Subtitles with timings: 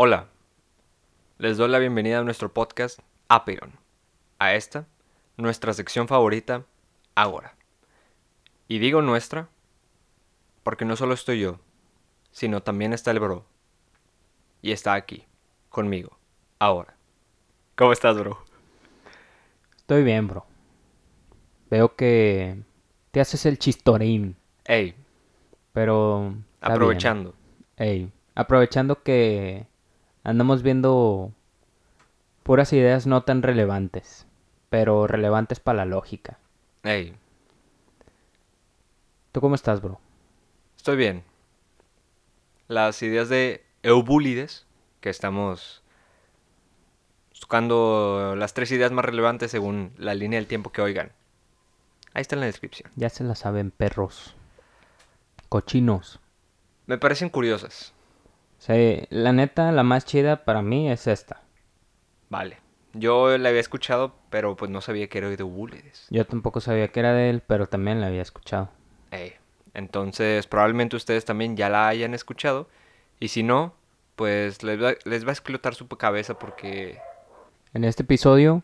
[0.00, 0.28] Hola,
[1.38, 3.72] les doy la bienvenida a nuestro podcast Apiron,
[4.38, 4.86] a esta,
[5.36, 6.64] nuestra sección favorita,
[7.16, 7.56] Agora.
[8.68, 9.48] Y digo nuestra,
[10.62, 11.58] porque no solo estoy yo,
[12.30, 13.44] sino también está el bro.
[14.62, 15.26] Y está aquí,
[15.68, 16.16] conmigo,
[16.60, 16.94] ahora.
[17.74, 18.38] ¿Cómo estás, bro?
[19.78, 20.46] Estoy bien, bro.
[21.70, 22.62] Veo que
[23.10, 24.94] te haces el chistorín, Ey,
[25.72, 26.30] pero...
[26.30, 26.44] bien.
[26.60, 27.34] aprovechando.
[27.76, 29.66] Ey, aprovechando que
[30.24, 31.32] andamos viendo
[32.42, 34.26] puras ideas no tan relevantes,
[34.70, 36.38] pero relevantes para la lógica.
[36.82, 37.14] Ey,
[39.32, 40.00] ¿Tú cómo estás, bro?
[40.76, 41.22] estoy bien.
[42.66, 44.66] Las ideas de Eubulides,
[45.00, 45.82] que estamos
[47.30, 51.12] buscando las tres ideas más relevantes según la línea del tiempo que oigan.
[52.14, 52.90] Ahí está en la descripción.
[52.96, 54.34] Ya se la saben, perros.
[55.48, 56.20] Cochinos.
[56.86, 57.92] Me parecen curiosas.
[58.58, 61.42] Sí, la neta, la más chida para mí es esta.
[62.28, 62.58] Vale.
[62.94, 66.06] Yo la había escuchado, pero pues no sabía que era de Eubulides.
[66.10, 68.70] Yo tampoco sabía que era de él, pero también la había escuchado.
[69.10, 69.34] Ey,
[69.74, 72.68] Entonces, probablemente ustedes también ya la hayan escuchado.
[73.20, 73.74] Y si no,
[74.16, 76.98] pues les va, les va a explotar su cabeza porque...
[77.74, 78.62] En este episodio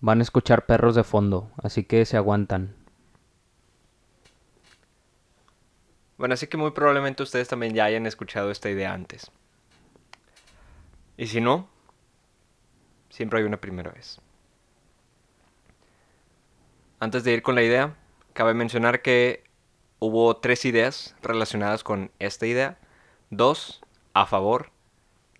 [0.00, 2.74] van a escuchar perros de fondo, así que se aguantan.
[6.22, 9.32] Bueno, así que muy probablemente ustedes también ya hayan escuchado esta idea antes.
[11.16, 11.68] Y si no,
[13.10, 14.20] siempre hay una primera vez.
[17.00, 17.96] Antes de ir con la idea,
[18.34, 19.42] cabe mencionar que
[19.98, 22.78] hubo tres ideas relacionadas con esta idea.
[23.30, 23.82] Dos
[24.14, 24.70] a favor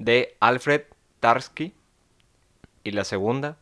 [0.01, 0.83] de Alfred
[1.21, 1.77] Tarski.
[2.83, 3.57] Y la segunda,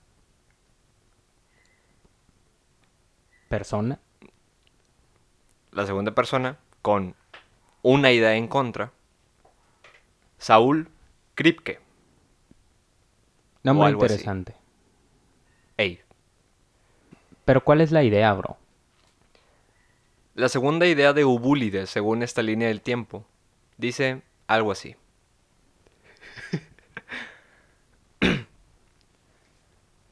[3.50, 4.00] Persona.
[5.72, 7.14] la segunda persona, con
[7.82, 8.92] una idea en contra,
[10.38, 10.88] Saúl
[11.34, 11.80] Kripke.
[13.62, 14.54] No muy interesante.
[15.76, 16.00] Ey,
[17.44, 18.56] Pero ¿cuál es la idea, bro?
[20.34, 23.26] La segunda idea de Ubulides, según esta línea del tiempo,
[23.76, 24.96] dice algo así.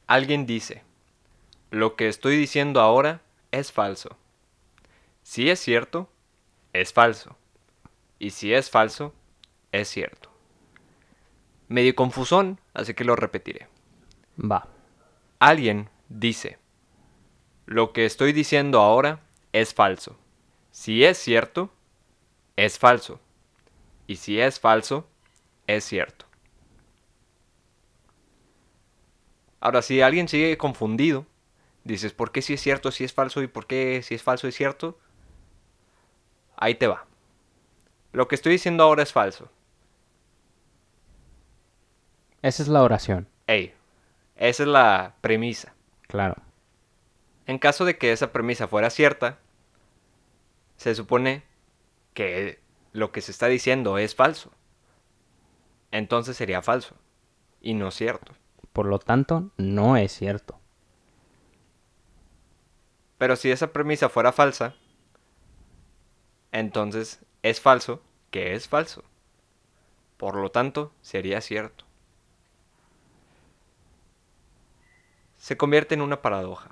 [0.07, 0.83] Alguien dice,
[1.71, 4.17] lo que estoy diciendo ahora es falso.
[5.23, 6.09] Si es cierto,
[6.73, 7.35] es falso.
[8.19, 9.13] Y si es falso,
[9.71, 10.29] es cierto.
[11.67, 13.67] Medio confusón, así que lo repetiré.
[14.39, 14.67] Va.
[15.39, 16.57] Alguien dice,
[17.65, 19.21] lo que estoy diciendo ahora
[19.53, 20.17] es falso.
[20.71, 21.71] Si es cierto,
[22.55, 23.19] es falso.
[24.07, 25.07] Y si es falso,
[25.67, 26.25] es cierto.
[29.59, 31.25] Ahora, si alguien sigue confundido,
[31.83, 34.47] dices, ¿por qué si es cierto, si es falso y por qué si es falso
[34.47, 34.97] es cierto?
[36.61, 37.05] Ahí te va.
[38.11, 39.49] Lo que estoy diciendo ahora es falso.
[42.41, 43.29] Esa es la oración.
[43.47, 43.73] Ey,
[44.35, 45.73] esa es la premisa.
[46.07, 46.35] Claro.
[47.45, 49.39] En caso de que esa premisa fuera cierta,
[50.75, 51.43] se supone
[52.13, 52.59] que
[52.91, 54.51] lo que se está diciendo es falso.
[55.91, 56.95] Entonces sería falso
[57.61, 58.33] y no cierto.
[58.73, 60.59] Por lo tanto, no es cierto.
[63.17, 64.75] Pero si esa premisa fuera falsa,
[66.51, 68.01] entonces es falso
[68.31, 69.03] que es falso.
[70.17, 71.85] Por lo tanto, sería cierto.
[75.37, 76.71] Se convierte en una paradoja.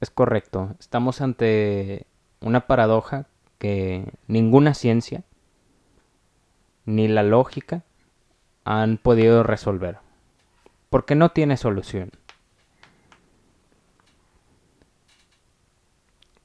[0.00, 0.74] Es correcto.
[0.80, 2.06] Estamos ante
[2.40, 3.26] una paradoja
[3.58, 5.24] que ninguna ciencia
[6.86, 7.84] ni la lógica
[8.64, 9.98] han podido resolver.
[10.88, 12.10] Porque no tiene solución.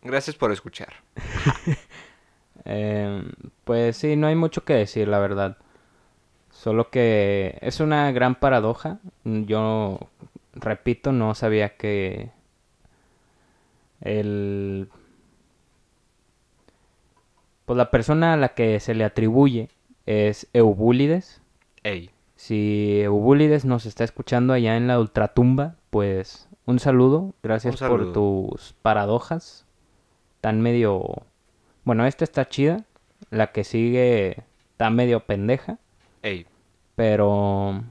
[0.01, 0.93] Gracias por escuchar.
[2.65, 3.23] Eh,
[3.63, 5.57] pues sí, no hay mucho que decir, la verdad.
[6.51, 8.99] Solo que es una gran paradoja.
[9.23, 9.99] Yo,
[10.53, 12.31] repito, no sabía que
[14.01, 14.89] el...
[17.65, 19.69] Pues la persona a la que se le atribuye
[20.05, 21.41] es Eubulides.
[21.83, 27.33] Ey, Si Eubulides nos está escuchando allá en la ultratumba, pues un saludo.
[27.43, 28.13] Gracias Un saludo.
[28.13, 29.65] por tus paradojas.
[30.41, 31.23] Tan medio...
[31.83, 32.85] Bueno, esta está chida.
[33.29, 35.77] La que sigue está medio pendeja.
[36.21, 36.45] ey.
[36.95, 37.83] Pero...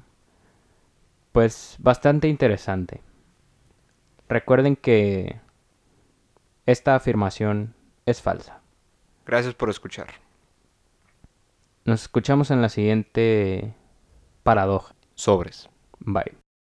[1.33, 3.01] Pues bastante interesante.
[4.29, 5.41] Recuerden que
[6.67, 7.75] esta afirmación
[8.07, 8.61] es falsa.
[9.27, 10.09] Gracias por escuchar.
[11.85, 13.75] Nos escuchamos en la siguiente
[14.43, 14.95] paradoja.
[15.15, 15.69] Sobres.
[16.01, 16.50] Bye.